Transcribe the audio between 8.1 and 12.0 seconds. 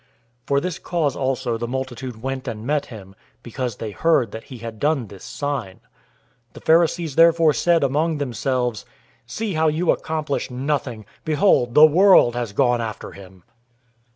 themselves, "See how you accomplish nothing. Behold, the